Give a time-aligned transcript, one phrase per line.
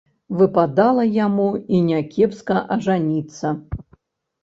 [0.37, 3.57] Выпадала яму і не кепска ажаніцца.